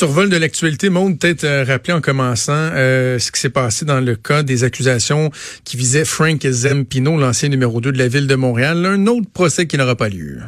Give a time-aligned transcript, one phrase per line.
[0.00, 4.00] survol de l'actualité, montre peut-être euh, rappeler en commençant euh, ce qui s'est passé dans
[4.00, 5.30] le cas des accusations
[5.64, 8.86] qui visaient Frank Zempino, l'ancien numéro 2 de la ville de Montréal.
[8.86, 10.38] Un autre procès qui n'aura pas lieu.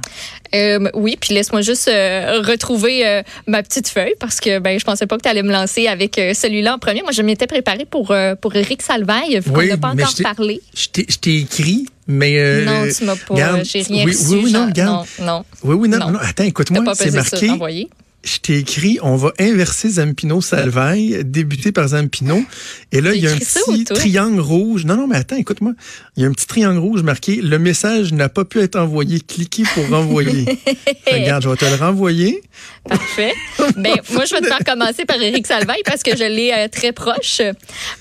[0.55, 5.17] Euh, oui, puis laisse-moi juste retrouver ma petite feuille parce que ben je pensais pas
[5.17, 7.03] que tu allais me lancer avec celui-là en premier.
[7.03, 10.63] Moi, je m'étais préparée pour pour Éric Salvaille, vu oui, qu'on n'a pas encore parlé.
[10.75, 13.63] Je t'ai écrit mais non, tu m'as pas.
[13.63, 14.35] J'ai rien oui, reçu.
[14.35, 15.45] Oui, oui, non, Non, non.
[15.63, 16.19] Oui, oui, non, non.
[16.21, 17.51] Attends, écoute-moi, c'est marqué
[18.25, 22.43] je t'ai écrit, on va inverser Zampino Salvaille, débuter par Zampino.
[22.93, 24.85] Et là, il y a un petit triangle rouge.
[24.85, 25.73] Non, non, mais attends, écoute-moi.
[26.17, 29.21] Il y a un petit triangle rouge marqué, le message n'a pas pu être envoyé.
[29.21, 30.47] Cliquez pour renvoyer.
[31.11, 32.43] Regarde, je vais te le renvoyer.
[32.89, 33.35] Parfait.
[33.77, 36.69] ben, moi, je vais te faire commencer par Éric Salvaille parce que je l'ai euh,
[36.69, 37.43] très proche.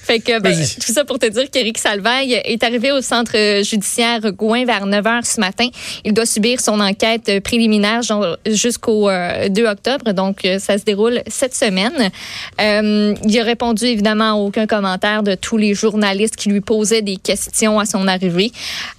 [0.03, 4.31] Fait que, ben, tout ça pour te dire qu'Éric Salvaille est arrivé au centre judiciaire
[4.34, 5.67] Gouin vers 9 h ce matin.
[6.05, 8.01] Il doit subir son enquête préliminaire
[8.45, 12.11] jusqu'au 2 euh, octobre donc, euh, ça se déroule cette semaine.
[12.59, 17.01] Euh, il a répondu évidemment à aucun commentaire de tous les journalistes qui lui posaient
[17.01, 18.51] des questions à son arrivée.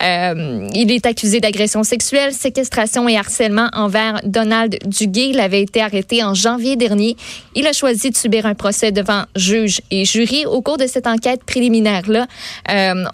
[0.03, 5.31] Euh, il est accusé d'agression sexuelle, séquestration et harcèlement envers Donald Duguay.
[5.31, 7.17] Il avait été arrêté en janvier dernier.
[7.55, 10.47] Il a choisi de subir un procès devant juge et jury.
[10.47, 12.27] Au cours de cette enquête préliminaire-là,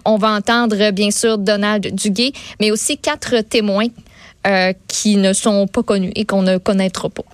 [0.05, 3.89] on va entendre bien sûr Donald Duguay, mais aussi quatre témoins
[4.87, 7.25] qui ne sont pas connus et qu'on ne connaîtra pas.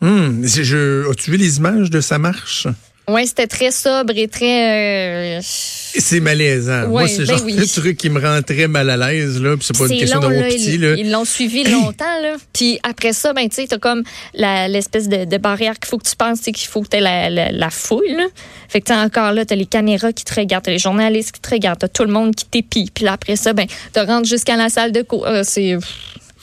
[0.00, 2.66] Hum, je, as-tu vu les images de sa marche?
[3.08, 5.38] Oui, c'était très sobre et très.
[5.38, 6.88] Euh, c'est malaisant.
[6.88, 9.54] Moi, c'est ben genre le truc qui me rend très mal à l'aise, là.
[9.60, 10.94] c'est pas une question pitié, là.
[10.98, 12.34] Ils l'ont suivi longtemps, là.
[12.52, 14.02] Puis après ça, ben, tu sais, t'as comme
[14.34, 17.30] l'espèce de, de, barrière qu'il faut que tu penses, c'est qu'il faut que tu la,
[17.30, 18.26] la, la, foule, là.
[18.68, 21.40] Fait que t'as encore là, t'as les caméras qui te regardent, t'as les journalistes qui
[21.40, 22.90] te regardent, t'as tout le monde qui t'épie.
[22.92, 25.28] Puis là, après ça, ben, tu rentres jusqu'à la salle de cours.
[25.28, 25.78] Euh, c'est.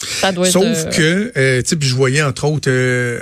[0.04, 3.20] Sauf que, euh, tu sais, je voyais entre autres euh,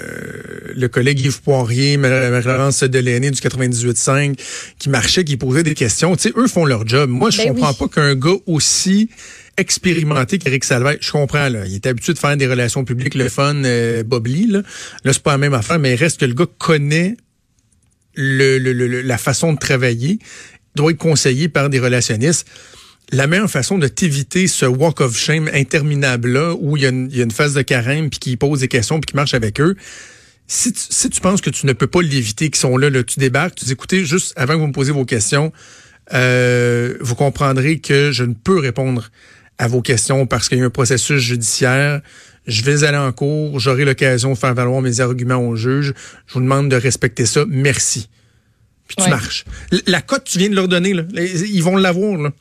[0.76, 4.40] le collègue Yves Poirier, Marie-Laurence Delaney du 98.5
[4.80, 6.16] qui marchait, qui posait des questions.
[6.16, 7.10] Tu sais, eux font leur job.
[7.10, 9.10] Moi, je ben comprends pas qu'un gars aussi
[9.58, 13.30] expérimenté qu'Éric Salvaire, je comprends, là, il est habitué de faire des relations publiques, le
[13.30, 14.62] fun, euh, Bob Lee, là.
[15.04, 17.16] Là, c'est pas la même affaire, mais il reste que le gars connaît
[18.16, 20.20] le, le, la façon de travailler,
[20.76, 22.48] doit être conseillé par des relationnistes
[23.12, 27.32] la meilleure façon de t'éviter ce walk of shame interminable-là, où il y, a une,
[27.32, 29.76] phase de carême, puis qui pose des questions, puis qui marche avec eux,
[30.48, 33.56] si tu, penses que tu ne peux pas l'éviter, qu'ils sont là, là, tu débarques,
[33.56, 35.52] tu dis, écoutez, juste avant que vous me posiez vos questions,
[36.14, 39.12] euh, vous comprendrez que je ne peux répondre
[39.58, 42.02] à vos questions parce qu'il y a un processus judiciaire.
[42.48, 45.94] Je vais aller en cours, j'aurai l'occasion de faire valoir mes arguments au juge.
[46.28, 47.46] Je vous demande de respecter ça.
[47.48, 48.10] Merci.
[48.88, 49.46] Puis tu marches.
[49.88, 51.04] La cote, tu viens de leur donner, là.
[51.14, 52.32] Ils vont l'avoir, là.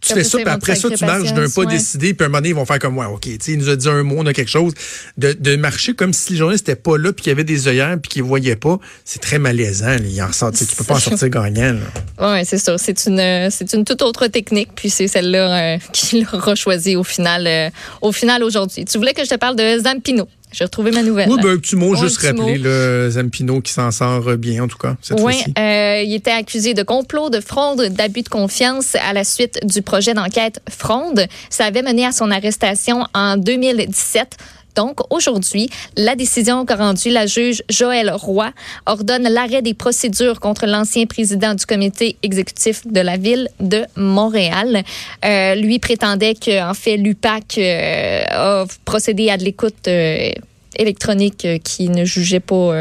[0.00, 2.50] Tu fais ça, puis après ça, tu marches d'un pas décidé, puis un moment donné,
[2.50, 4.26] ils vont faire comme, ouais, OK, tu sais, il nous a dit un mot, on
[4.26, 4.72] a quelque chose.
[5.16, 7.66] De, de marcher comme si les journalistes n'étaient pas là, puis qu'il y avait des
[7.66, 9.96] œillères, puis qu'ils ne voyaient pas, c'est très malaisant.
[9.96, 10.28] Là.
[10.28, 11.76] En sort, tu peux pas en sortir gagnant.
[12.20, 12.78] Oui, c'est ça.
[12.78, 17.04] C'est une, c'est une toute autre technique, puis c'est celle-là euh, qu'il aura choisi au
[17.04, 17.70] final, euh,
[18.00, 18.84] au final aujourd'hui.
[18.84, 20.28] Tu voulais que je te parle de Zampino.
[20.52, 21.28] J'ai retrouvé ma nouvelle.
[21.28, 24.78] Oui, ben, un petit mot, juste rappeler le Zampino qui s'en sort bien, en tout
[24.78, 29.12] cas, cette Oui, euh, il était accusé de complot, de fraude, d'abus de confiance à
[29.12, 31.26] la suite du projet d'enquête Fronde.
[31.50, 34.36] Ça avait mené à son arrestation en 2017.
[34.78, 38.52] Donc, aujourd'hui, la décision qu'a rendue la juge Joël Roy
[38.86, 44.84] ordonne l'arrêt des procédures contre l'ancien président du comité exécutif de la ville de Montréal.
[45.24, 50.30] Euh, lui prétendait qu'en fait, l'UPAC euh, a procédé à de l'écoute euh,
[50.76, 52.72] électronique qui ne jugeait pas,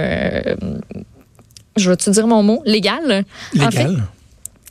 [1.78, 3.24] je vais-te dire mon mot, légal?
[3.54, 4.04] Légal.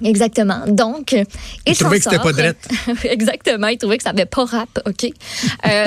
[0.05, 0.61] Exactement.
[0.67, 1.25] Donc, il,
[1.67, 2.69] il trouvait que c'était pas drette.
[3.05, 3.69] Exactement.
[3.69, 5.11] Il trouvait que ça n'avait pas rap, OK?
[5.67, 5.87] euh,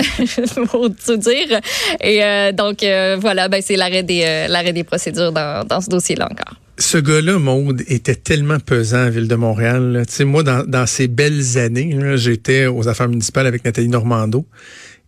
[0.66, 1.60] pour tout dire.
[2.02, 5.80] Et euh, donc, euh, voilà, ben, c'est l'arrêt des, euh, l'arrêt des procédures dans, dans
[5.80, 6.56] ce dossier-là encore.
[6.80, 10.06] Ce gars-là, Maude, était tellement pesant à Ville de Montréal.
[10.08, 14.46] Sais, moi, dans, dans ces belles années, j'étais aux affaires municipales avec Nathalie Normando.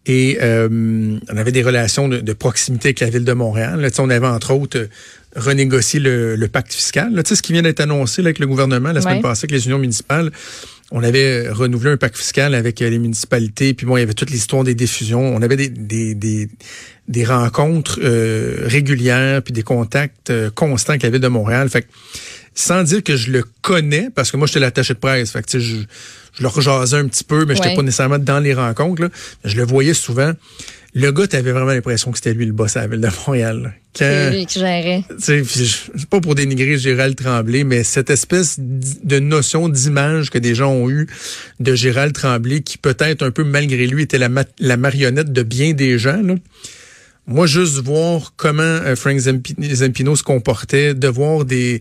[0.07, 3.81] Et euh, on avait des relations de, de, proximité avec la ville de Montréal.
[3.81, 4.87] Là, on avait entre autres
[5.35, 7.13] renégocier le, le pacte fiscal.
[7.13, 9.45] Là, tu sais, ce qui vient d'être annoncé là, avec le gouvernement la semaine passée
[9.45, 10.31] avec les unions municipales,
[10.91, 14.13] on avait renouvelé un pacte fiscal avec euh, les municipalités, puis bon, il y avait
[14.13, 15.21] toute l'histoire des diffusions.
[15.21, 16.49] On avait des, des, des,
[17.07, 21.69] des rencontres euh, régulières, puis des contacts euh, constants avec la ville de Montréal.
[21.69, 21.87] Fait que,
[22.53, 25.31] sans dire que je le connais, parce que moi, j'étais l'attaché de presse.
[25.31, 25.77] Fait que, je,
[26.33, 29.01] je le rejasais un petit peu, mais je n'étais pas nécessairement dans les rencontres.
[29.03, 29.09] Là.
[29.45, 30.33] Je le voyais souvent
[30.93, 33.73] le gars, t'avais vraiment l'impression que c'était lui le boss à la ville de Montréal.
[33.93, 35.03] C'est lui qui gérait.
[35.19, 35.43] C'est
[36.09, 40.89] pas pour dénigrer Gérald Tremblay, mais cette espèce de notion d'image que des gens ont
[40.89, 41.07] eu
[41.59, 45.73] de Gérald Tremblay, qui peut-être un peu malgré lui était la, la marionnette de bien
[45.73, 46.35] des gens, là.
[47.27, 51.79] Moi, juste voir comment Frank Zampino se comportait, de voir des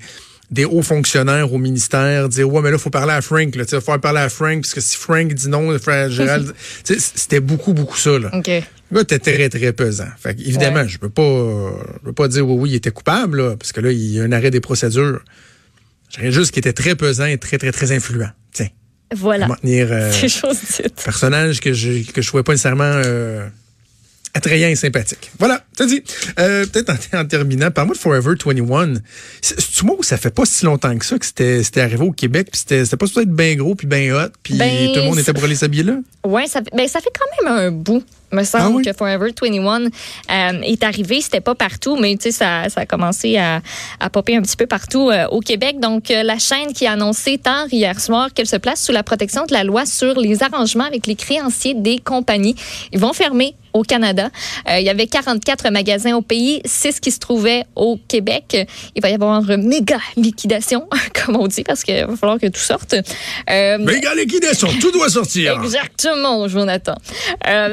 [0.50, 3.98] des hauts fonctionnaires au ministère dire ouais mais là faut parler à Frank là, faut
[3.98, 5.76] parler à Frank parce que si Frank dit non,
[6.08, 6.52] Gérald,
[6.84, 8.30] c'était beaucoup beaucoup ça là.
[8.34, 8.64] Okay.
[8.90, 10.08] Le gars était très très pesant.
[10.18, 13.56] Fait évidemment, je peux pas je peux pas dire oui oui, il était coupable là,
[13.56, 15.20] parce que là il y a un arrêt des procédures.
[16.10, 18.30] Je dirais juste qu'il était très pesant et très très très influent.
[18.52, 18.68] Tiens.
[19.14, 19.46] Voilà.
[19.46, 20.10] Maintenir euh,
[21.04, 23.48] personnage que je que je trouvais pas nécessairement euh,
[24.34, 25.30] attrayant et sympathique.
[25.38, 26.02] Voilà, t'as dit.
[26.38, 28.94] Euh, Peut-être en, terminant, parle-moi de Forever 21.
[29.40, 32.48] C'est moi où ça fait pas si longtemps que ça que c'était arrivé au Québec,
[32.52, 35.18] puis c'était pas supposé être bien gros, puis bien hot, puis ben, tout le monde
[35.18, 35.98] était pour aller s'habiller là?
[36.24, 39.84] Oui, ça, ben, ça fait quand même un bout me semble ah que Forever 21
[39.86, 41.20] euh, est arrivé.
[41.20, 43.60] C'était pas partout, mais tu sais, ça, ça a commencé à,
[43.98, 45.80] à popper un petit peu partout euh, au Québec.
[45.80, 49.02] Donc, euh, la chaîne qui a annoncé tard hier soir qu'elle se place sous la
[49.02, 52.54] protection de la loi sur les arrangements avec les créanciers des compagnies.
[52.92, 54.30] Ils vont fermer au Canada.
[54.68, 58.66] il y avait 44 magasins au pays, 6 qui se trouvaient au Québec.
[58.96, 62.48] Il va y avoir une méga liquidation, comme on dit, parce qu'il va falloir que
[62.48, 62.96] tout sorte.
[63.46, 65.60] méga liquidation, tout doit sortir.
[65.62, 66.96] Exactement, Jonathan.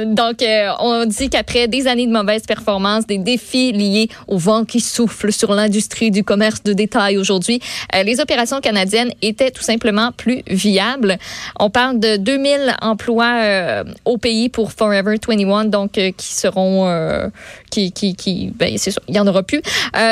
[0.05, 0.43] donc,
[0.79, 5.31] on dit qu'après des années de mauvaise performance, des défis liés au vent qui souffle
[5.31, 7.59] sur l'industrie du commerce de détail aujourd'hui,
[7.95, 11.17] euh, les opérations canadiennes étaient tout simplement plus viables.
[11.59, 16.67] On parle de 2000 emplois euh, au pays pour Forever 21, donc euh, qui seront,
[17.69, 19.61] qui, qui, qui ben, c'est sûr, il y en aura plus.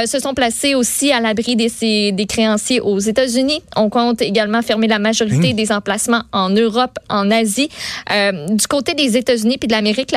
[0.06, 3.62] se sont placés aussi à l'abri des, des créanciers aux États-Unis.
[3.76, 5.56] On compte également fermer la majorité mmh.
[5.56, 7.70] des emplacements en Europe, en Asie.
[8.50, 10.12] du côté des États-Unis puis de l'Amérique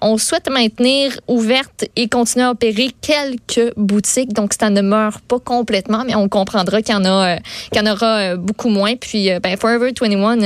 [0.00, 4.32] on souhaite maintenir ouverte et continuer à opérer quelques boutiques.
[4.32, 7.38] Donc, ça ne meurt pas complètement, mais on comprendra qu'il y en, a, euh,
[7.72, 8.96] qu'il y en aura euh, beaucoup moins.
[8.96, 10.36] Puis, euh, ben, Forever 21,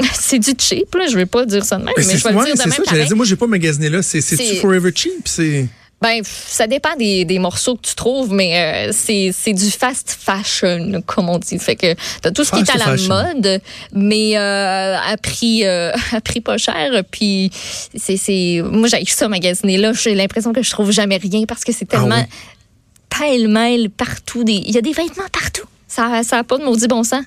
[0.12, 0.94] c'est du cheap.
[0.94, 1.06] Là.
[1.06, 3.16] Je ne vais pas dire ça de même, mais, je vais le dire de même.
[3.16, 4.02] Moi, j'ai pas magasiné là.
[4.02, 4.20] C'est
[4.60, 5.26] Forever Cheap?
[5.26, 5.66] C'est...
[6.02, 11.02] Ben, ça dépend des, des, morceaux que tu trouves, mais euh, c'est du fast fashion,
[11.06, 11.58] comme on dit.
[11.58, 13.62] Fait que t'as tout ce qui est à la mode,
[13.94, 17.02] mais euh, à prix euh, à prix pas cher.
[17.10, 17.50] Puis
[17.96, 19.94] c'est moi j'ai ça magasiner là.
[19.94, 24.44] J'ai l'impression que je trouve jamais rien parce que c'est tellement ah pêle-mêle partout.
[24.44, 25.66] Des il y a des vêtements partout.
[25.88, 27.24] Ça ça a pas de maudit bon sens.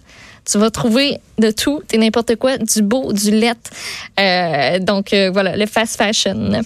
[0.50, 3.54] Tu vas trouver de tout, t'es n'importe quoi, du beau, du let.
[4.20, 6.62] Euh, donc voilà, le fast fashion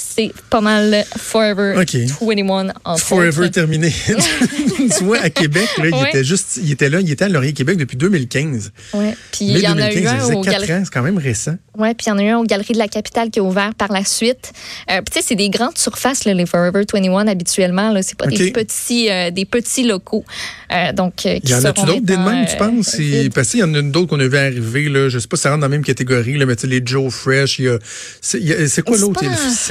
[0.00, 3.92] c'est pas mal Forever 21 en Forever terminé.
[4.96, 7.52] tu vois, à Québec, là, il était juste, il était là, il était à Laurier
[7.52, 8.70] Québec depuis 2015.
[8.94, 9.16] Ouais.
[9.32, 10.84] Puis il y en a eu un au Galerie.
[10.84, 11.56] C'est quand même récent.
[11.78, 13.42] Ouais, puis il y en a eu un aux Galeries de la Capitale qui a
[13.42, 14.52] ouvert par la suite.
[14.90, 17.92] Euh, puis tu sais, c'est des grandes surfaces, là, les Forever 21 habituellement.
[17.92, 20.24] Là, c'est pas des petits, euh, des petits locaux.
[20.72, 22.96] Euh, donc, euh, il y en a-tu d'autres des mêmes, tu penses?
[23.34, 24.88] parce qu'il y en a d'autres qu'on a vu arriver.
[24.88, 26.66] Là, je sais pas si ça rentre dans la même catégorie, là, mais tu sais,
[26.66, 27.78] les Joe Fresh, il y a,
[28.20, 29.22] c'est quoi l'autre?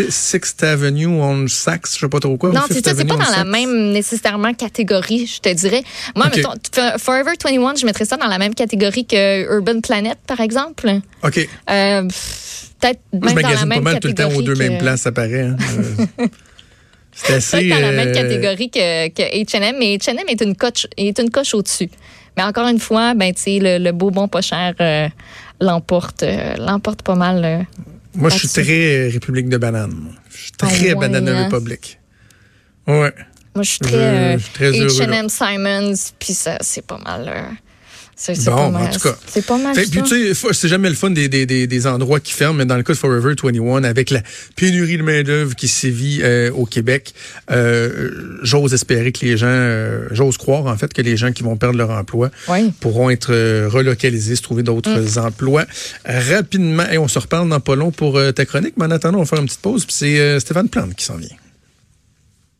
[0.10, 2.52] Sixth Avenue on Saks, je sais pas trop quoi.
[2.52, 5.84] Non, c'est pas dans la même nécessairement catégorie, je te dirais.
[6.16, 6.54] Moi, mettons,
[6.98, 10.90] Forever 21, je mettrais ça dans la même catégorie que Urban Planet, par exemple.
[11.24, 11.50] OK.
[11.70, 15.02] Euh, peut-être même dans la même pas mal tout le temps aux deux mêmes places,
[15.02, 15.42] ça paraît.
[15.42, 15.58] Hein.
[17.14, 17.70] c'est assez.
[17.70, 21.30] dans la même euh, catégorie que, que H&M, mais H&M est une coche, est une
[21.30, 21.90] coche au-dessus.
[22.36, 25.08] Mais encore une fois, ben, le, le beau bon pas cher euh,
[25.60, 26.24] l'emporte,
[26.60, 27.66] l'emporte pas mal.
[28.14, 30.16] Moi, je suis très euh, République de banane.
[30.30, 31.46] Je suis très ah Banana hein?
[31.46, 32.00] Republic.
[32.88, 33.14] Ouais.
[33.56, 37.58] Moi, je suis très, H&M Simons, puis ça, c'est pas mal...
[38.18, 39.16] Euh, c'est bon, en tout cas.
[39.28, 39.76] C'est pas mal.
[39.76, 42.66] Puis, tu sais, c'est jamais le fun des, des, des, des, endroits qui ferment, mais
[42.66, 44.22] dans le cas de Forever 21, avec la
[44.56, 47.14] pénurie de main-d'œuvre qui sévit euh, au Québec,
[47.52, 51.44] euh, j'ose espérer que les gens, euh, j'ose croire en fait que les gens qui
[51.44, 52.32] vont perdre leur emploi
[52.80, 55.24] pourront être relocalisés, se trouver d'autres mm.
[55.24, 55.66] emplois
[56.06, 56.90] rapidement.
[56.92, 59.28] Et on se reparle dans pas long pour ta chronique, mais en attendant, on va
[59.28, 61.30] faire une petite pause, puis c'est Stéphane Plante qui s'en vient.